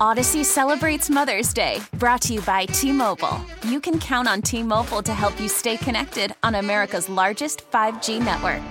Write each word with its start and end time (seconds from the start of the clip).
Audacy 0.00 0.44
celebrates 0.44 1.08
Mother's 1.08 1.54
Day, 1.54 1.80
brought 1.94 2.20
to 2.22 2.34
you 2.34 2.40
by 2.42 2.66
T 2.66 2.92
Mobile. 2.92 3.40
You 3.66 3.80
can 3.80 3.98
count 3.98 4.28
on 4.28 4.42
T 4.42 4.62
Mobile 4.62 5.02
to 5.02 5.14
help 5.14 5.40
you 5.40 5.48
stay 5.48 5.78
connected 5.78 6.34
on 6.42 6.54
America's 6.56 7.08
largest 7.08 7.68
5G 7.70 8.20
network. 8.22 8.62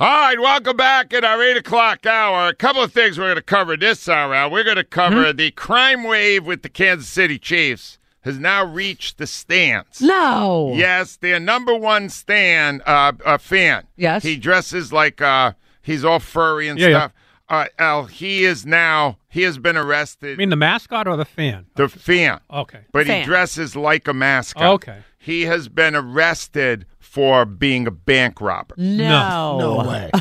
All 0.00 0.06
right, 0.08 0.38
welcome 0.40 0.76
back 0.76 1.12
at 1.14 1.24
our 1.24 1.42
8 1.42 1.56
o'clock 1.58 2.06
hour. 2.06 2.48
A 2.48 2.54
couple 2.54 2.82
of 2.82 2.92
things 2.92 3.18
we're 3.18 3.24
going 3.26 3.36
to 3.36 3.42
cover 3.42 3.76
this 3.76 4.08
hour. 4.08 4.48
We're 4.48 4.64
going 4.64 4.76
to 4.76 4.84
cover 4.84 5.30
Hmm? 5.32 5.36
the 5.36 5.50
crime 5.50 6.04
wave 6.04 6.44
with 6.46 6.62
the 6.62 6.68
Kansas 6.70 7.08
City 7.08 7.38
Chiefs 7.38 7.98
has 8.22 8.38
now 8.38 8.64
reached 8.64 9.18
the 9.18 9.26
stands. 9.26 10.00
No. 10.00 10.72
Yes, 10.74 11.16
their 11.16 11.40
number 11.40 11.74
one 11.74 12.08
stand 12.08 12.82
uh, 12.86 13.12
uh, 13.24 13.36
fan. 13.38 13.84
Yes. 13.96 14.22
he 14.22 14.36
dresses 14.36 14.92
like 14.94 15.20
uh, 15.22 15.52
he's 15.82 16.04
all 16.06 16.20
furry 16.20 16.68
and 16.68 16.78
Yeah, 16.78 16.88
yeah. 16.88 17.08
Stuff. 17.48 17.66
Uh, 17.78 17.82
Al, 17.82 18.04
he 18.04 18.44
is 18.44 18.66
now 18.66 19.18
he 19.28 19.42
has 19.42 19.58
been 19.58 19.76
arrested. 19.76 20.34
I 20.34 20.36
mean 20.36 20.50
the 20.50 20.56
mascot 20.56 21.06
or 21.06 21.16
the 21.16 21.24
fan? 21.24 21.66
the 21.76 21.88
fan, 21.88 22.40
Okay. 22.50 22.80
but 22.92 23.06
he 23.06 23.22
dresses 23.24 23.76
like 23.76 24.08
a 24.08 24.14
mascot. 24.14 24.74
Okay. 24.74 24.98
he 25.18 25.42
has 25.42 25.68
been 25.68 25.94
arrested 25.94 26.86
for 26.98 27.44
being 27.44 27.86
a 27.86 27.90
bank 27.90 28.40
robber. 28.40 28.74
No. 28.78 29.58
No 29.58 29.88
way. 29.88 30.10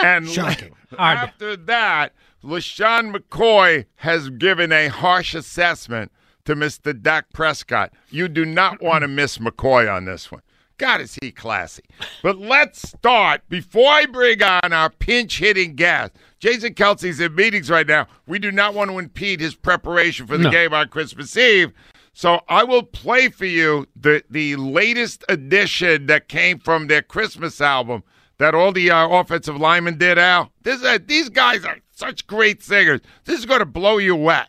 And 0.00 0.28
Shocking. 0.28 0.74
after 0.98 1.56
that, 1.56 2.12
LeSean 2.44 3.16
McCoy 3.16 3.86
has 3.96 4.28
given 4.28 4.70
a 4.70 4.88
harsh 4.88 5.34
assessment 5.34 6.12
to 6.44 6.54
Mr. 6.54 7.00
Dak 7.00 7.32
Prescott. 7.32 7.90
You 8.10 8.28
do 8.28 8.44
not 8.44 8.82
want 8.82 9.00
to 9.00 9.08
miss 9.08 9.38
McCoy 9.38 9.90
on 9.90 10.04
this 10.04 10.30
one. 10.30 10.42
God, 10.78 11.00
is 11.00 11.16
he 11.22 11.30
classy. 11.30 11.82
But 12.22 12.38
let's 12.38 12.88
start 12.88 13.42
before 13.48 13.88
I 13.90 14.06
bring 14.06 14.42
on 14.42 14.72
our 14.72 14.90
pinch 14.90 15.38
hitting 15.38 15.74
guest. 15.76 16.12
Jason 16.40 16.74
Kelce's 16.74 17.20
in 17.20 17.34
meetings 17.34 17.70
right 17.70 17.86
now. 17.86 18.06
We 18.26 18.38
do 18.38 18.50
not 18.50 18.74
want 18.74 18.90
to 18.90 18.98
impede 18.98 19.40
his 19.40 19.54
preparation 19.54 20.26
for 20.26 20.36
the 20.36 20.44
No. 20.44 20.50
game 20.50 20.74
on 20.74 20.88
Christmas 20.88 21.36
Eve. 21.36 21.72
So 22.12 22.40
I 22.48 22.64
will 22.64 22.82
play 22.82 23.28
for 23.28 23.44
you 23.46 23.86
the, 23.96 24.22
the 24.30 24.56
latest 24.56 25.24
edition 25.28 26.06
that 26.06 26.28
came 26.28 26.58
from 26.58 26.86
their 26.88 27.02
Christmas 27.02 27.60
album 27.60 28.02
that 28.38 28.54
all 28.54 28.72
the 28.72 28.90
uh, 28.90 29.08
offensive 29.08 29.56
linemen 29.56 29.96
did, 29.96 30.18
Al. 30.18 30.50
This, 30.62 30.82
uh, 30.82 30.98
these 31.04 31.28
guys 31.28 31.64
are 31.64 31.78
such 31.92 32.26
great 32.26 32.62
singers. 32.62 33.00
This 33.24 33.38
is 33.38 33.46
going 33.46 33.60
to 33.60 33.64
blow 33.66 33.98
you 33.98 34.14
away. 34.14 34.42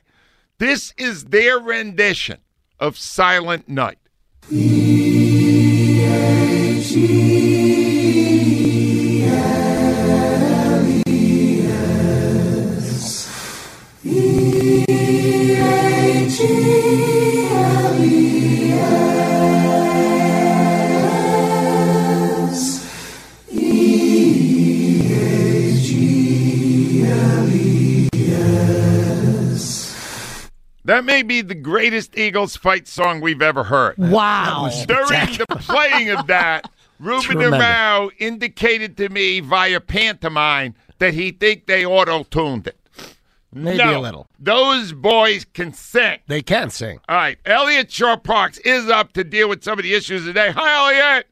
This 0.58 0.94
is 0.98 1.26
their 1.26 1.60
rendition 1.60 2.40
of 2.80 2.98
Silent 2.98 3.70
Night. 3.70 4.00
That 30.86 31.04
may 31.04 31.24
be 31.24 31.42
the 31.42 31.56
greatest 31.56 32.16
Eagles 32.16 32.56
fight 32.56 32.88
song 32.88 33.20
we've 33.20 33.42
ever 33.42 33.64
heard. 33.64 33.98
Wow. 33.98 34.70
During 34.88 35.38
the 35.38 35.48
playing 35.60 36.12
of 36.12 36.28
that, 36.28 36.70
Ruben 37.00 37.24
Tremendous. 37.24 37.60
Arau 37.60 38.12
indicated 38.20 38.96
to 38.98 39.10
me 39.10 39.40
via 39.40 39.82
pantomime 39.82 40.76
that 41.00 41.16
he 41.16 41.32
think 41.32 41.66
they 41.66 41.86
auto-tuned 41.86 42.68
it. 42.68 42.80
Maybe 43.52 43.78
no, 43.80 44.00
a 44.00 44.02
little. 44.02 44.28
Those 44.38 44.94
boys 44.94 45.46
can 45.54 45.74
sing. 45.74 46.20
They 46.28 46.42
can 46.42 46.70
sing. 46.70 47.00
All 47.10 47.16
right, 47.16 47.38
Elliot 47.46 47.92
Shorr-Parks 47.92 48.60
is 48.60 48.88
up 48.88 49.14
to 49.14 49.24
deal 49.24 49.50
with 49.50 49.64
some 49.64 49.80
of 49.80 49.84
the 49.84 49.94
issues 49.94 50.26
today. 50.26 50.52
Hi, 50.52 51.14
Elliot. 51.14 51.28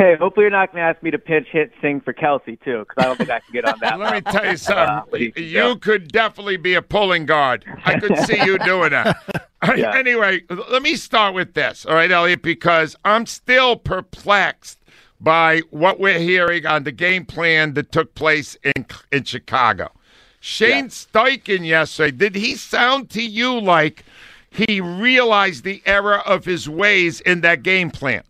Hey, 0.00 0.16
hopefully 0.18 0.44
you're 0.44 0.50
not 0.50 0.72
going 0.72 0.82
to 0.82 0.88
ask 0.88 1.02
me 1.02 1.10
to 1.10 1.18
pinch 1.18 1.48
hit 1.52 1.72
sing 1.82 2.00
for 2.00 2.14
Kelce 2.14 2.58
too, 2.64 2.86
because 2.88 2.94
I 2.96 3.02
don't 3.04 3.18
think 3.18 3.28
I 3.28 3.40
can 3.40 3.52
get 3.52 3.66
on 3.66 3.74
that. 3.82 3.98
Let 3.98 4.14
me 4.14 4.32
tell 4.32 4.44
you 4.44 4.50
Uh, 4.52 4.56
something. 4.56 5.32
he 5.36 5.44
you 5.44 5.76
could 5.76 6.08
definitely 6.08 6.56
be 6.56 6.72
a 6.72 6.80
pulling 6.80 7.26
guard. 7.26 7.66
I 7.84 8.00
could 8.00 8.16
see 8.20 8.42
you 8.42 8.56
doing 8.64 8.92
that. 8.92 9.44
Yeah. 9.76 9.94
Anyway, 9.94 10.40
let 10.70 10.80
me 10.80 10.96
start 10.96 11.34
with 11.34 11.52
this, 11.52 11.84
all 11.84 11.94
right, 11.94 12.10
Elliot, 12.10 12.40
because 12.40 12.96
I'm 13.04 13.26
still 13.26 13.76
perplexed 13.76 14.78
by 15.20 15.60
what 15.68 16.00
we're 16.00 16.18
hearing 16.18 16.64
on 16.64 16.84
the 16.84 16.92
game 16.92 17.26
plan 17.26 17.74
that 17.74 17.92
took 17.92 18.14
place 18.14 18.56
in 18.62 18.86
in 19.12 19.24
Chicago. 19.24 19.92
Shane 20.40 20.88
Steichen 20.88 21.66
yesterday, 21.66 22.16
did 22.16 22.36
he 22.36 22.54
sound 22.54 23.10
to 23.10 23.22
you 23.22 23.60
like 23.60 24.06
he 24.48 24.80
realized 24.80 25.62
the 25.64 25.82
error 25.84 26.20
of 26.20 26.46
his 26.46 26.70
ways 26.70 27.20
in 27.20 27.42
that 27.42 27.62
game 27.62 27.90
plan? 27.90 28.22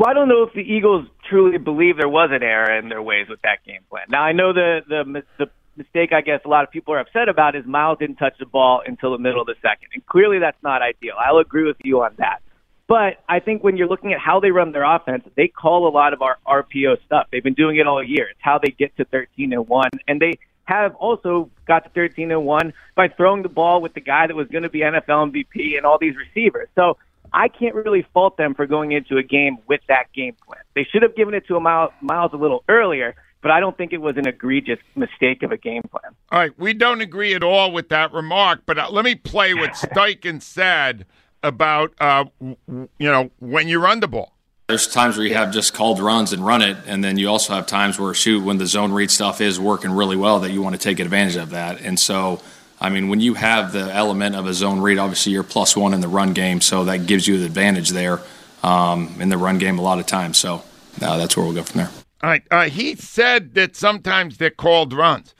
Well, 0.00 0.08
I 0.08 0.14
don't 0.14 0.30
know 0.30 0.44
if 0.44 0.54
the 0.54 0.62
Eagles 0.62 1.06
truly 1.28 1.58
believe 1.58 1.98
there 1.98 2.08
was 2.08 2.30
an 2.32 2.42
error 2.42 2.74
in 2.78 2.88
their 2.88 3.02
ways 3.02 3.26
with 3.28 3.42
that 3.42 3.58
game 3.66 3.82
plan. 3.90 4.06
Now, 4.08 4.22
I 4.22 4.32
know 4.32 4.54
the 4.54 4.80
the 4.88 5.22
the 5.36 5.50
mistake 5.76 6.14
I 6.14 6.22
guess 6.22 6.40
a 6.46 6.48
lot 6.48 6.64
of 6.64 6.70
people 6.70 6.94
are 6.94 7.00
upset 7.00 7.28
about 7.28 7.54
is 7.54 7.66
Miles 7.66 7.98
didn't 7.98 8.16
touch 8.16 8.32
the 8.38 8.46
ball 8.46 8.80
until 8.86 9.12
the 9.12 9.18
middle 9.18 9.42
of 9.42 9.46
the 9.46 9.56
second, 9.60 9.88
and 9.92 10.06
clearly 10.06 10.38
that's 10.38 10.56
not 10.62 10.80
ideal. 10.80 11.16
I'll 11.22 11.36
agree 11.36 11.66
with 11.66 11.76
you 11.84 12.00
on 12.00 12.14
that. 12.16 12.40
But 12.88 13.22
I 13.28 13.40
think 13.40 13.62
when 13.62 13.76
you're 13.76 13.88
looking 13.88 14.14
at 14.14 14.20
how 14.20 14.40
they 14.40 14.50
run 14.50 14.72
their 14.72 14.84
offense, 14.84 15.24
they 15.36 15.48
call 15.48 15.86
a 15.86 15.92
lot 15.92 16.14
of 16.14 16.22
our 16.22 16.38
RPO 16.46 17.04
stuff. 17.04 17.26
They've 17.30 17.44
been 17.44 17.52
doing 17.52 17.76
it 17.76 17.86
all 17.86 18.02
year. 18.02 18.26
It's 18.30 18.40
how 18.40 18.58
they 18.58 18.70
get 18.70 18.96
to 18.96 19.04
13 19.04 19.52
and 19.52 19.68
one, 19.68 19.90
and 20.08 20.18
they 20.18 20.38
have 20.64 20.94
also 20.94 21.50
got 21.66 21.84
to 21.84 21.90
13 21.90 22.30
and 22.30 22.46
one 22.46 22.72
by 22.94 23.08
throwing 23.08 23.42
the 23.42 23.50
ball 23.50 23.82
with 23.82 23.92
the 23.92 24.00
guy 24.00 24.28
that 24.28 24.34
was 24.34 24.48
going 24.48 24.62
to 24.62 24.70
be 24.70 24.78
NFL 24.80 25.30
MVP 25.30 25.76
and 25.76 25.84
all 25.84 25.98
these 25.98 26.16
receivers. 26.16 26.70
So 26.74 26.96
I 27.32 27.48
can't 27.48 27.74
really 27.74 28.06
fault 28.12 28.36
them 28.36 28.54
for 28.54 28.66
going 28.66 28.92
into 28.92 29.16
a 29.16 29.22
game 29.22 29.58
with 29.66 29.80
that 29.88 30.12
game 30.12 30.34
plan. 30.46 30.60
They 30.74 30.84
should 30.84 31.02
have 31.02 31.14
given 31.14 31.34
it 31.34 31.46
to 31.48 31.56
a 31.56 31.60
Miles, 31.60 31.92
Miles 32.00 32.32
a 32.32 32.36
little 32.36 32.64
earlier, 32.68 33.14
but 33.42 33.50
I 33.50 33.60
don't 33.60 33.76
think 33.76 33.92
it 33.92 34.00
was 34.00 34.16
an 34.16 34.26
egregious 34.26 34.78
mistake 34.94 35.42
of 35.42 35.52
a 35.52 35.56
game 35.56 35.82
plan. 35.90 36.14
All 36.30 36.38
right, 36.38 36.58
we 36.58 36.74
don't 36.74 37.00
agree 37.00 37.34
at 37.34 37.42
all 37.42 37.72
with 37.72 37.88
that 37.90 38.12
remark, 38.12 38.62
but 38.66 38.78
uh, 38.78 38.88
let 38.90 39.04
me 39.04 39.14
play 39.14 39.54
what 39.54 39.70
Steichen 39.74 40.42
said 40.42 41.06
about 41.42 41.94
uh, 42.00 42.24
w- 42.38 42.56
w- 42.66 42.88
you 42.98 43.10
know 43.10 43.30
when 43.38 43.68
you 43.68 43.80
run 43.80 44.00
the 44.00 44.08
ball. 44.08 44.36
There's 44.68 44.86
times 44.86 45.16
where 45.16 45.26
you 45.26 45.34
have 45.34 45.52
just 45.52 45.74
called 45.74 45.98
runs 45.98 46.32
and 46.32 46.46
run 46.46 46.62
it, 46.62 46.76
and 46.86 47.02
then 47.02 47.18
you 47.18 47.28
also 47.28 47.54
have 47.54 47.66
times 47.66 47.98
where 47.98 48.14
shoot 48.14 48.44
when 48.44 48.58
the 48.58 48.66
zone 48.66 48.92
read 48.92 49.10
stuff 49.10 49.40
is 49.40 49.58
working 49.58 49.90
really 49.90 50.16
well 50.16 50.38
that 50.40 50.52
you 50.52 50.62
want 50.62 50.76
to 50.76 50.80
take 50.80 51.00
advantage 51.00 51.34
of 51.34 51.50
that. 51.50 51.80
And 51.80 51.98
so, 51.98 52.40
I 52.80 52.88
mean, 52.88 53.08
when 53.08 53.20
you 53.20 53.34
have 53.34 53.72
the 53.72 53.92
element 53.94 54.34
of 54.36 54.46
a 54.46 54.54
zone 54.54 54.80
read, 54.80 54.98
obviously 54.98 55.32
you're 55.32 55.42
plus 55.42 55.76
one 55.76 55.92
in 55.92 56.00
the 56.00 56.08
run 56.08 56.32
game, 56.32 56.60
so 56.60 56.84
that 56.84 57.06
gives 57.06 57.28
you 57.28 57.38
the 57.38 57.44
advantage 57.46 57.90
there 57.90 58.20
um, 58.62 59.14
in 59.20 59.28
the 59.28 59.36
run 59.38 59.58
game 59.58 59.78
a 59.78 59.82
lot 59.82 59.98
of 59.98 60.06
times. 60.06 60.38
So 60.38 60.62
uh, 61.02 61.16
that's 61.18 61.36
where 61.36 61.44
we'll 61.44 61.54
go 61.54 61.62
from 61.62 61.78
there. 61.78 61.90
All 62.22 62.30
right, 62.30 62.42
uh, 62.50 62.68
he 62.68 62.94
said 62.96 63.54
that 63.54 63.76
sometimes 63.76 64.38
they're 64.38 64.50
called 64.50 64.92
runs. 64.92 65.34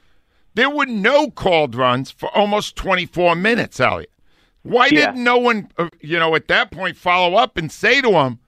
There 0.54 0.70
were 0.70 0.86
no 0.86 1.30
called 1.30 1.74
runs 1.74 2.10
for 2.10 2.28
almost 2.36 2.76
24 2.76 3.34
minutes, 3.36 3.80
Elliot. 3.80 4.10
Why 4.62 4.86
Yeah. 4.86 5.06
didn't 5.12 5.24
no 5.24 5.38
one, 5.38 5.68
uh, 5.78 5.88
you 6.00 6.18
know, 6.18 6.34
at 6.34 6.48
that 6.48 6.70
point 6.70 6.96
follow 6.96 7.36
up 7.36 7.56
and 7.56 7.70
say 7.72 8.00
to 8.02 8.10
him, 8.12 8.38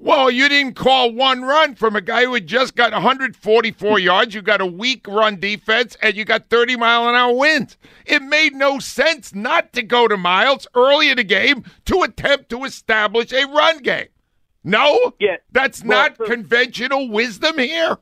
well, 0.00 0.30
you 0.30 0.48
didn't 0.48 0.74
call 0.76 1.12
one 1.12 1.42
run 1.42 1.74
from 1.74 1.94
a 1.94 2.00
guy 2.00 2.24
who 2.24 2.32
had 2.34 2.46
just 2.46 2.74
got 2.74 2.92
144 2.92 3.98
yards. 4.00 4.34
You 4.34 4.40
got 4.42 4.60
a 4.62 4.66
weak 4.66 5.06
run 5.06 5.38
defense, 5.38 5.96
and 6.02 6.16
you 6.16 6.24
got 6.24 6.48
30 6.48 6.76
mile 6.76 7.08
an 7.08 7.14
hour 7.14 7.34
winds. 7.36 7.76
It 8.06 8.22
made 8.22 8.54
no 8.54 8.78
sense 8.78 9.34
not 9.34 9.72
to 9.74 9.82
go 9.82 10.08
to 10.08 10.16
Miles 10.16 10.66
early 10.74 11.10
in 11.10 11.18
the 11.18 11.24
game 11.24 11.64
to 11.84 12.02
attempt 12.02 12.48
to 12.50 12.64
establish 12.64 13.30
a 13.32 13.44
run 13.46 13.78
game. 13.78 14.06
No, 14.64 15.12
Yeah. 15.20 15.36
that's 15.52 15.84
Well, 15.84 15.98
not 15.98 16.16
so- 16.16 16.24
conventional 16.24 17.08
wisdom 17.10 17.58
here. 17.58 17.98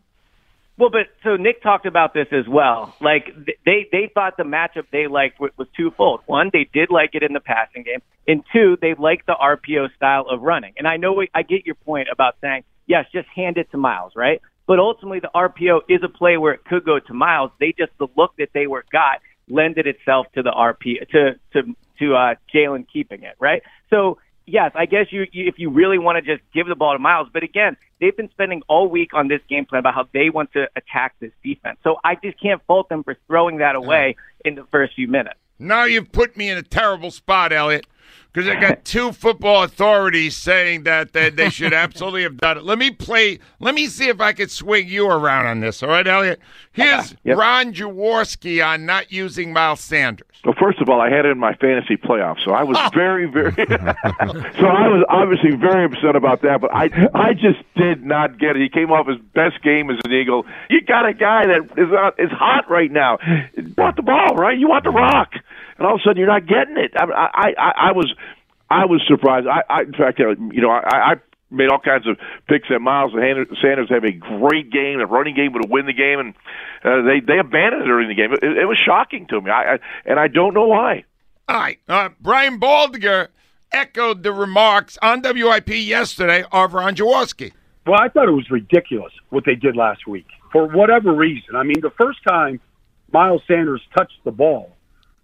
Well, 0.78 0.91
but 0.91 1.09
so 1.25 1.37
Nick 1.37 1.61
talked 1.61 1.87
about 1.87 2.15
this 2.15 2.28
as 2.31 2.47
well. 2.49 2.94
Like 3.00 3.34
they 3.66 3.89
they 3.91 4.11
thought 4.15 4.37
the 4.37 4.44
matchup 4.44 4.84
they 4.93 5.09
liked 5.09 5.41
was 5.41 5.66
twofold. 5.77 6.21
One, 6.27 6.51
they 6.53 6.69
did 6.72 6.89
like 6.91 7.10
it 7.15 7.25
in 7.25 7.33
the 7.33 7.41
passing 7.41 7.83
game, 7.83 8.01
and 8.28 8.45
two, 8.53 8.78
they 8.80 8.95
liked 8.95 9.27
the 9.27 9.34
RPO 9.34 9.95
style 9.97 10.27
of 10.30 10.41
running. 10.42 10.75
And 10.78 10.86
I 10.86 10.97
know 10.97 11.15
we, 11.15 11.28
I 11.34 11.42
get 11.42 11.66
your 11.66 11.75
point 11.75 12.09
about 12.13 12.36
saying 12.41 12.63
yes, 12.86 13.07
just 13.13 13.28
hand 13.34 13.59
it 13.59 13.71
to 13.72 13.77
Miles, 13.77 14.13
right? 14.16 14.41
But 14.66 14.78
ultimately, 14.78 15.21
the 15.21 15.30
RPO 15.34 15.80
is 15.89 16.01
a 16.04 16.09
play 16.09 16.36
where 16.36 16.53
it 16.54 16.65
could 16.65 16.84
go 16.84 16.98
to 16.98 17.15
Miles. 17.15 17.51
They 17.59 17.75
just 17.77 17.92
the 17.98 18.07
look 18.16 18.36
that 18.39 18.51
they 18.54 18.66
were 18.66 18.84
got 18.92 19.21
lended 19.48 19.86
itself 19.86 20.27
to 20.34 20.42
the 20.42 20.51
RP 20.51 21.09
to 21.10 21.34
to 21.54 21.75
to 21.98 22.15
uh, 22.15 22.34
Jalen 22.54 22.86
keeping 22.92 23.22
it, 23.22 23.34
right? 23.41 23.63
So 23.91 24.19
yes, 24.48 24.72
I 24.74 24.86
guess 24.86 25.06
you, 25.10 25.27
you 25.33 25.47
if 25.47 25.59
you 25.59 25.71
really 25.71 25.98
want 25.98 26.22
to 26.24 26.36
just 26.36 26.42
give 26.53 26.66
the 26.66 26.74
ball 26.74 26.92
to 26.92 26.98
Miles, 26.98 27.28
but 27.33 27.42
again, 27.42 27.77
they've 28.00 28.16
been 28.16 28.30
spending 28.30 28.62
all 28.68 28.89
week 28.89 29.15
on 29.15 29.28
this 29.28 29.41
game 29.48 29.66
plan 29.66 29.80
about 29.80 29.95
how 29.95 30.09
they 30.12 30.30
want 30.30 30.53
to 30.53 30.68
attack 30.77 31.15
this 31.21 31.33
defense. 31.45 31.78
So 31.84 31.97
I 32.04 32.16
just 32.16 32.41
can't 32.41 32.62
fault 32.66 32.89
them 32.89 33.04
for 33.04 33.16
throwing 33.27 33.59
that 33.59 33.77
away 33.77 34.16
in 34.45 34.54
the 34.54 34.65
first 34.71 34.95
few 34.95 35.09
minutes. 35.09 35.39
Now 35.59 35.84
you've 35.84 36.12
put 36.12 36.36
me 36.36 36.48
in 36.48 36.59
a 36.59 36.62
terrible 36.62 37.10
spot, 37.10 37.53
Elliot, 37.53 37.86
because 38.33 38.48
I 38.48 38.60
got 38.60 38.84
two 38.84 39.13
football 39.13 39.63
authorities 39.65 40.36
saying 40.36 40.84
that 40.84 41.13
they, 41.13 41.30
they 41.30 41.51
should 41.51 41.72
absolutely 41.75 42.22
have 42.22 42.36
done 42.36 42.59
it. 42.59 42.65
Let 42.65 42.78
me 42.78 42.91
play. 42.91 43.39
Let 43.60 43.75
me 43.75 43.86
see 43.86 44.09
if 44.09 44.21
I 44.21 44.33
can 44.33 44.48
swing 44.48 44.89
you 44.89 45.09
around 45.10 45.47
on 45.47 45.60
this. 45.60 45.83
All 45.83 45.89
right, 45.89 46.07
Elliot. 46.07 46.41
Here's 46.72 47.15
Yep. 47.25 47.36
Ron 47.36 47.72
Jaworski 47.75 48.65
on 48.65 48.86
not 48.86 49.10
using 49.13 49.53
Miles 49.53 49.80
Sanders. 49.80 50.25
Well, 50.45 50.54
first 50.59 50.80
of 50.80 50.89
all, 50.89 51.01
I 51.01 51.10
had 51.10 51.27
it 51.27 51.30
in 51.30 51.39
my 51.39 51.53
fantasy 51.54 51.97
playoffs, 51.97 52.45
so 52.45 52.53
I 52.53 52.63
was 52.63 52.78
very, 52.95 53.27
very. 53.27 53.53
so 53.57 53.65
I 53.66 54.86
was 54.89 55.04
obviously 55.09 55.57
very 55.57 55.84
upset 55.84 56.15
about 56.15 56.42
that, 56.42 56.60
but 56.60 56.72
I, 56.72 56.91
I 57.13 57.34
just 57.34 57.59
did 57.75 58.04
not 58.04 58.39
get 58.39 58.54
it. 58.54 58.63
He 58.63 58.69
came 58.69 58.92
off 58.92 59.09
his 59.09 59.19
best 59.34 59.60
game 59.63 59.91
as 59.91 59.98
an 60.04 60.13
Eagle. 60.13 60.47
You 60.71 60.80
got 60.83 61.07
a 61.07 61.13
guy 61.13 61.47
that 61.47 61.63
is 61.77 61.92
uh, 61.92 62.13
is 62.22 62.30
hot 62.30 62.71
right 62.71 62.91
now. 62.91 63.19
You 63.57 63.75
want 63.77 63.97
the 63.97 64.03
ball, 64.03 64.36
right? 64.36 64.57
You 64.57 64.69
want 64.69 64.84
the 64.84 64.91
rock, 64.91 65.33
and 65.78 65.86
all 65.86 65.95
of 65.95 66.01
a 66.01 66.03
sudden 66.03 66.19
you're 66.19 66.27
not 66.27 66.47
getting 66.47 66.77
it. 66.77 66.92
I, 66.97 67.04
I, 67.04 67.54
I, 67.57 67.72
I 67.89 67.92
was, 67.92 68.13
I 68.71 68.84
was 68.86 69.03
surprised. 69.07 69.47
I, 69.47 69.63
I 69.69 69.83
in 69.83 69.92
fact, 69.92 70.21
uh, 70.21 70.30
you 70.53 70.60
know, 70.60 70.71
I, 70.71 71.13
I 71.13 71.15
made 71.51 71.71
all 71.71 71.80
kinds 71.80 72.07
of 72.07 72.19
picks 72.47 72.69
that 72.69 72.80
Miles 72.80 73.13
and 73.15 73.47
Sanders 73.63 73.89
have 73.91 74.04
a 74.04 74.13
great 74.13 74.71
game. 74.71 74.98
The 74.98 75.07
running 75.07 75.34
game 75.34 75.53
would 75.54 75.71
win 75.71 75.86
the 75.86 75.92
game, 75.92 76.19
and 76.19 76.34
uh, 76.84 77.03
they 77.03 77.21
they 77.21 77.39
abandoned 77.39 77.83
it 77.83 77.86
during 77.86 78.09
the 78.09 78.15
game. 78.15 78.33
It, 78.33 78.42
it 78.42 78.66
was 78.66 78.78
shocking 78.84 79.27
to 79.28 79.41
me, 79.41 79.51
I, 79.51 79.75
I 79.75 79.78
and 80.04 80.21
I 80.21 80.28
don't 80.28 80.54
know 80.54 80.66
why. 80.66 81.04
All 81.48 81.57
right. 81.57 81.78
Uh, 81.89 82.10
Brian 82.21 82.60
Baldinger 82.60 83.28
echoed 83.72 84.22
the 84.22 84.33
remarks 84.33 84.98
on 85.01 85.22
WIP 85.22 85.69
yesterday 85.69 86.45
of 86.53 86.75
Ron 86.75 86.95
Jaworski. 86.95 87.53
Well, 87.86 87.98
I 87.98 88.09
thought 88.09 88.28
it 88.28 88.33
was 88.33 88.51
ridiculous 88.51 89.13
what 89.30 89.45
they 89.47 89.54
did 89.54 89.75
last 89.75 90.07
week 90.07 90.27
for 90.53 90.66
whatever 90.66 91.13
reason. 91.15 91.57
I 91.57 91.63
mean, 91.63 91.80
the 91.80 91.92
first 91.98 92.19
time 92.28 92.60
Miles 93.13 93.42
Sanders 93.48 93.80
touched 93.97 94.19
the 94.25 94.30
ball 94.30 94.77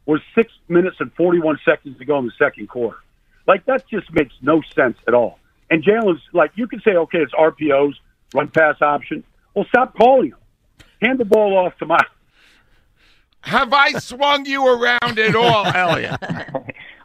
was 0.06 0.20
six 0.34 0.52
minutes 0.68 0.96
and 1.00 1.12
41 1.14 1.58
seconds 1.64 1.98
to 1.98 2.04
go 2.04 2.18
in 2.18 2.26
the 2.26 2.32
second 2.38 2.68
quarter. 2.68 2.98
Like, 3.46 3.64
that 3.66 3.86
just 3.88 4.12
makes 4.12 4.34
no 4.42 4.62
sense 4.74 4.96
at 5.06 5.14
all. 5.14 5.38
And 5.70 5.82
Jalen's 5.82 6.22
like, 6.32 6.52
you 6.54 6.66
can 6.66 6.80
say, 6.80 6.92
okay, 6.96 7.18
it's 7.18 7.32
RPOs, 7.34 7.94
run 8.34 8.48
pass 8.48 8.80
option. 8.82 9.24
Well, 9.54 9.64
stop 9.68 9.96
calling 9.96 10.30
them. 10.30 10.38
Hand 11.02 11.18
the 11.18 11.24
ball 11.24 11.56
off 11.56 11.76
to 11.78 11.86
Miles. 11.86 12.02
Have 13.42 13.72
I 13.74 13.92
swung 13.92 14.46
you 14.46 14.66
around 14.66 15.18
at 15.18 15.34
all, 15.36 15.66
Elliot? 15.74 16.18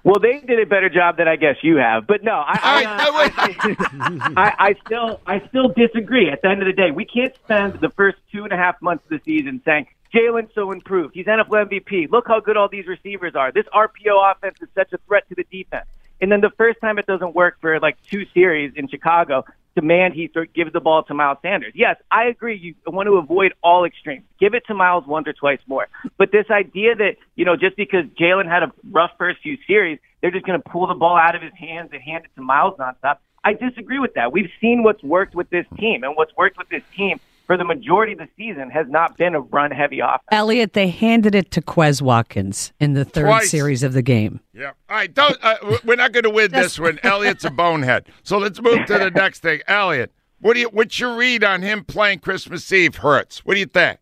Well, 0.06 0.20
they 0.22 0.40
did 0.40 0.60
a 0.62 0.66
better 0.66 0.90
job 0.90 1.18
than 1.18 1.28
I 1.28 1.36
guess 1.36 1.58
you 1.62 1.76
have, 1.76 2.08
but 2.08 2.24
no, 2.24 2.32
I, 2.32 2.58
I, 2.64 3.32
I- 3.38 4.32
I, 4.38 4.56
I 4.70 4.76
still, 4.86 5.20
I 5.28 5.46
still 5.50 5.68
disagree. 5.70 6.30
At 6.30 6.42
the 6.42 6.48
end 6.50 6.62
of 6.62 6.68
the 6.68 6.74
day, 6.74 6.92
we 6.92 7.04
can't 7.04 7.36
spend 7.36 7.74
the 7.82 7.90
first 7.90 8.18
two 8.32 8.46
and 8.46 8.54
a 8.54 8.58
half 8.58 8.82
months 8.82 9.04
of 9.06 9.10
the 9.10 9.22
season 9.26 9.62
saying 9.66 9.88
Jalen's 10.14 10.54
so 10.56 10.72
improved. 10.72 11.14
He's 11.16 11.26
NFL 11.26 11.70
MVP. 11.70 12.10
Look 12.12 12.28
how 12.28 12.40
good 12.40 12.58
all 12.58 12.70
these 12.70 12.88
receivers 12.88 13.36
are. 13.36 13.52
This 13.52 13.66
RPO 13.74 14.32
offense 14.32 14.58
is 14.62 14.70
such 14.76 14.92
a 14.94 14.98
threat 15.08 15.28
to 15.30 15.36
the 15.36 15.46
defense. 15.52 15.86
And 16.22 16.32
then 16.32 16.42
the 16.42 16.52
first 16.58 16.82
time 16.82 16.98
it 16.98 17.06
doesn't 17.06 17.36
work 17.36 17.58
for 17.62 17.80
like 17.80 18.02
two 18.04 18.26
series 18.34 18.74
in 18.76 18.88
Chicago, 18.88 19.46
demand 19.76 20.14
he 20.14 20.30
gives 20.54 20.74
the 20.74 20.80
ball 20.82 21.04
to 21.04 21.14
Miles 21.14 21.38
Sanders. 21.42 21.72
Yes, 21.76 21.96
I 22.12 22.26
agree. 22.26 22.58
You 22.58 22.76
want 22.88 23.08
to 23.08 23.18
avoid 23.18 23.54
all 23.64 23.86
extremes. 23.86 24.26
Give 24.40 24.54
it 24.54 24.64
to 24.68 24.74
Miles 24.74 25.06
once 25.08 25.28
or 25.28 25.34
twice 25.34 25.60
more. 25.68 25.88
But 26.18 26.32
this 26.32 26.46
idea 26.50 26.96
that, 26.96 27.16
you 27.36 27.46
know, 27.46 27.56
just 27.56 27.78
because 27.78 28.06
Jalen 28.20 28.50
had 28.50 28.64
a 28.64 28.72
rough 28.92 29.12
first 29.18 29.40
few 29.42 29.58
series, 29.66 30.00
they're 30.22 30.32
just 30.32 30.46
going 30.46 30.62
to 30.62 30.70
pull 30.70 30.88
the 30.88 30.96
ball 30.96 31.16
out 31.16 31.36
of 31.36 31.42
his 31.42 31.54
hands 31.54 31.92
and 31.94 32.02
hand 32.02 32.26
it 32.26 32.32
to 32.36 32.42
Miles 32.42 32.78
nonstop. 32.78 33.18
I 33.42 33.54
disagree 33.54 34.00
with 34.00 34.16
that. 34.16 34.34
We've 34.34 34.52
seen 34.60 34.84
what's 34.84 35.02
worked 35.02 35.34
with 35.34 35.50
this 35.50 35.66
team, 35.78 36.04
and 36.04 36.18
what's 36.18 36.36
worked 36.36 36.58
with 36.58 36.68
this 36.68 36.84
team 36.98 37.22
for 37.50 37.58
the 37.58 37.66
majority 37.66 38.12
of 38.12 38.20
the 38.20 38.28
season 38.38 38.70
has 38.70 38.86
not 38.90 39.18
been 39.18 39.34
a 39.34 39.40
run 39.40 39.72
heavy 39.72 40.02
offense. 40.02 40.22
Elliot, 40.30 40.74
they 40.74 40.88
handed 40.90 41.34
it 41.34 41.50
to 41.50 41.64
Quez 41.64 42.00
Watkins 42.00 42.72
in 42.80 42.94
the 42.94 43.04
third 43.04 43.26
Twice. 43.26 43.50
series 43.50 43.82
of 43.82 43.94
the 43.94 44.04
game. 44.04 44.40
Yeah. 44.54 44.74
All 44.88 44.98
right. 44.98 45.12
Don't, 45.12 45.36
uh, 45.42 45.56
we're 45.84 45.96
not 45.96 46.12
going 46.12 46.26
to 46.26 46.30
win 46.30 46.52
this 46.52 46.78
one. 46.78 47.00
Elliot's 47.02 47.44
a 47.46 47.50
bonehead. 47.50 48.06
So 48.22 48.38
let's 48.38 48.62
move 48.62 48.86
to 48.86 49.00
the 49.00 49.10
next 49.16 49.40
thing. 49.40 49.62
Elliot, 49.68 50.12
what 50.42 50.54
do 50.54 50.60
you? 50.60 50.70
What's 50.70 51.00
your 51.00 51.16
read 51.16 51.44
on 51.44 51.64
him 51.64 51.86
playing 51.86 52.20
Christmas 52.20 52.72
Eve? 52.72 52.98
Hurts. 52.98 53.44
What 53.44 53.56
do 53.56 53.60
you 53.60 53.66
think? 53.66 53.98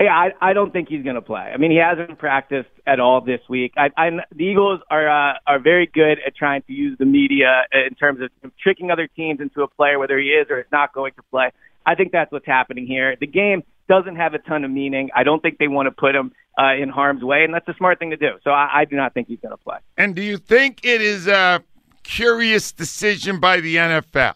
Yeah, 0.00 0.12
I, 0.12 0.50
I 0.50 0.52
don't 0.52 0.72
think 0.72 0.88
he's 0.88 1.02
going 1.02 1.16
to 1.16 1.20
play. 1.20 1.50
I 1.52 1.56
mean, 1.56 1.72
he 1.72 1.78
hasn't 1.78 2.16
practiced 2.20 2.70
at 2.86 3.00
all 3.00 3.20
this 3.20 3.40
week. 3.48 3.72
I, 3.76 3.90
I, 3.96 4.10
the 4.32 4.44
Eagles 4.44 4.82
are 4.88 5.08
uh, 5.08 5.38
are 5.48 5.58
very 5.58 5.90
good 5.92 6.18
at 6.24 6.36
trying 6.36 6.62
to 6.68 6.72
use 6.72 6.96
the 6.96 7.06
media 7.06 7.62
in 7.72 7.96
terms 7.96 8.20
of 8.20 8.52
tricking 8.62 8.92
other 8.92 9.08
teams 9.08 9.40
into 9.40 9.62
a 9.62 9.68
player, 9.68 9.98
whether 9.98 10.16
he 10.16 10.26
is 10.28 10.46
or 10.48 10.60
is 10.60 10.66
not 10.70 10.92
going 10.94 11.14
to 11.14 11.22
play. 11.32 11.50
I 11.88 11.94
think 11.94 12.12
that's 12.12 12.30
what's 12.30 12.44
happening 12.44 12.86
here. 12.86 13.16
The 13.18 13.26
game 13.26 13.62
doesn't 13.88 14.16
have 14.16 14.34
a 14.34 14.38
ton 14.40 14.62
of 14.62 14.70
meaning. 14.70 15.08
I 15.16 15.22
don't 15.22 15.40
think 15.40 15.56
they 15.56 15.68
want 15.68 15.86
to 15.86 15.90
put 15.90 16.14
him 16.14 16.32
uh, 16.60 16.74
in 16.74 16.90
harm's 16.90 17.22
way, 17.22 17.44
and 17.44 17.54
that's 17.54 17.66
a 17.66 17.74
smart 17.78 17.98
thing 17.98 18.10
to 18.10 18.16
do. 18.18 18.32
So 18.44 18.50
I, 18.50 18.80
I 18.80 18.84
do 18.84 18.94
not 18.94 19.14
think 19.14 19.28
he's 19.28 19.40
going 19.40 19.56
to 19.56 19.64
play. 19.64 19.78
And 19.96 20.14
do 20.14 20.20
you 20.20 20.36
think 20.36 20.84
it 20.84 21.00
is 21.00 21.26
a 21.26 21.64
curious 22.02 22.72
decision 22.72 23.40
by 23.40 23.60
the 23.60 23.76
NFL 23.76 24.34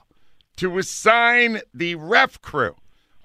to 0.57 0.79
assign 0.79 1.61
the 1.75 1.95
ref 1.97 2.41
crew 2.41 2.75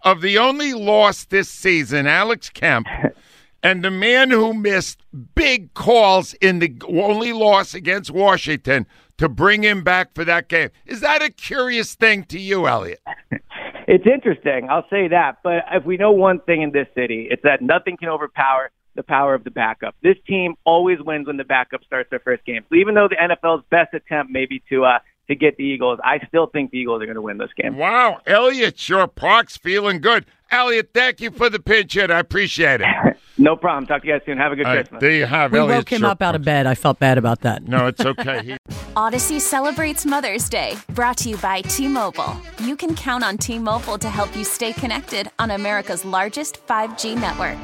of 0.03 0.19
the 0.19 0.37
only 0.37 0.73
loss 0.73 1.23
this 1.23 1.47
season, 1.49 2.05
Alex 2.05 2.49
Kemp, 2.49 2.87
and 3.63 3.81
the 3.81 3.91
man 3.91 4.29
who 4.29 4.53
missed 4.53 4.99
big 5.35 5.73
calls 5.73 6.33
in 6.35 6.59
the 6.59 6.75
only 6.89 7.31
loss 7.31 7.73
against 7.73 8.11
Washington 8.11 8.87
to 9.17 9.29
bring 9.29 9.63
him 9.63 9.85
back 9.85 10.13
for 10.13 10.25
that 10.25 10.49
game? 10.49 10.69
Is 10.85 10.99
that 10.99 11.21
a 11.21 11.29
curious 11.29 11.95
thing 11.95 12.25
to 12.25 12.39
you, 12.39 12.67
Elliot? 12.67 12.99
It's 13.87 14.05
interesting, 14.05 14.67
I'll 14.69 14.87
say 14.89 15.07
that. 15.07 15.37
But 15.43 15.63
if 15.71 15.85
we 15.85 15.97
know 15.97 16.11
one 16.11 16.39
thing 16.41 16.61
in 16.61 16.71
this 16.71 16.87
city, 16.93 17.27
it's 17.31 17.41
that 17.43 17.61
nothing 17.61 17.95
can 17.97 18.09
overpower 18.09 18.69
the 18.95 19.03
power 19.03 19.33
of 19.33 19.45
the 19.45 19.51
backup. 19.51 19.95
This 20.03 20.17
team 20.27 20.55
always 20.65 20.99
wins 20.99 21.27
when 21.27 21.37
the 21.37 21.45
backup 21.45 21.83
starts 21.85 22.09
their 22.09 22.19
first 22.19 22.43
game. 22.45 22.63
So 22.69 22.75
even 22.75 22.95
though 22.95 23.07
the 23.07 23.15
NFL's 23.15 23.63
best 23.69 23.93
attempt 23.93 24.31
maybe 24.31 24.61
to 24.69 24.83
uh, 24.83 24.99
to 25.29 25.35
get 25.35 25.55
the 25.57 25.63
Eagles, 25.63 25.99
I 26.03 26.19
still 26.27 26.47
think 26.47 26.71
the 26.71 26.79
Eagles 26.79 27.01
are 27.01 27.05
going 27.05 27.15
to 27.15 27.21
win 27.21 27.37
this 27.37 27.51
game. 27.55 27.77
Wow, 27.77 28.19
Elliot, 28.25 28.77
sure, 28.77 29.07
Park's 29.07 29.55
feeling 29.55 30.01
good. 30.01 30.25
Elliot, 30.51 30.91
thank 30.93 31.21
you 31.21 31.31
for 31.31 31.49
the 31.49 31.59
pinch 31.59 31.93
hit. 31.93 32.11
I 32.11 32.19
appreciate 32.19 32.81
it. 32.81 32.87
No 33.39 33.55
problem. 33.55 33.85
Talk 33.85 34.01
to 34.01 34.07
you 34.07 34.13
guys 34.13 34.23
soon. 34.25 34.37
Have 34.39 34.51
a 34.51 34.55
good 34.55 34.65
All 34.65 34.73
right, 34.73 34.79
Christmas. 34.83 35.01
there 35.01 35.11
you 35.11 35.25
have 35.27 35.51
We 35.51 35.59
Elliot. 35.59 35.77
woke 35.77 35.91
him 35.91 36.01
Shorr 36.01 36.09
up 36.09 36.21
out 36.23 36.33
of 36.35 36.43
bed. 36.43 36.65
I 36.65 36.73
felt 36.73 36.97
bad 36.97 37.17
about 37.19 37.41
that. 37.41 37.67
No, 37.67 37.85
it's 37.87 38.01
okay. 38.03 38.43
He, 38.43 38.57
Audacy 38.95 39.39
celebrates 39.39 40.05
Mother's 40.07 40.49
Day, 40.49 40.75
brought 40.89 41.17
to 41.17 41.29
you 41.29 41.37
by 41.37 41.61
T 41.61 41.87
Mobile. 41.87 42.35
You 42.63 42.75
can 42.75 42.95
count 42.95 43.23
on 43.23 43.37
T 43.37 43.59
Mobile 43.59 43.97
to 43.99 44.09
help 44.09 44.35
you 44.35 44.43
stay 44.43 44.73
connected 44.73 45.29
on 45.37 45.51
America's 45.51 46.03
largest 46.03 46.65
5G 46.65 47.15
network. 47.19 47.57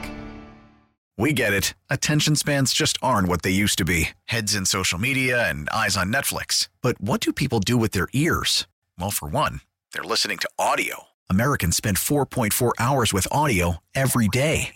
We 1.17 1.31
get 1.33 1.53
it. 1.53 1.73
Attention 1.89 2.35
spans 2.35 2.73
just 2.73 2.97
aren't 3.01 3.27
what 3.27 3.41
they 3.43 3.51
used 3.51 3.77
to 3.79 3.85
be 3.85 4.09
heads 4.25 4.55
in 4.55 4.65
social 4.65 4.99
media 4.99 5.47
and 5.49 5.69
eyes 5.69 5.95
on 5.97 6.11
Netflix. 6.11 6.69
But 6.81 6.99
what 7.01 7.19
do 7.21 7.31
people 7.33 7.59
do 7.59 7.77
with 7.77 7.91
their 7.91 8.07
ears? 8.13 8.67
Well, 8.99 9.11
for 9.11 9.27
one, 9.27 9.61
they're 9.93 10.03
listening 10.03 10.37
to 10.39 10.49
audio. 10.59 11.03
Americans 11.29 11.77
spend 11.77 11.97
4.4 11.97 12.73
hours 12.79 13.11
with 13.13 13.27
audio 13.31 13.77
every 13.95 14.27
day. 14.27 14.75